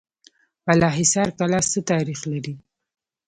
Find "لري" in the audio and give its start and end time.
2.31-2.55